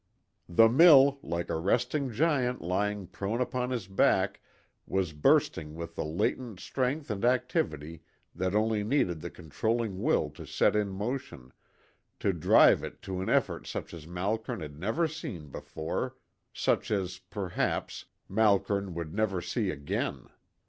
[0.49, 4.41] The mill, like a resting giant lying prone upon his back,
[4.87, 8.01] was bursting with a latent strength and activity
[8.33, 11.53] that only needed the controlling will to set in motion,
[12.19, 16.15] to drive it to an effort such as Malkern had never seen before,
[16.51, 20.29] such as, perhaps, Malkern would never see again.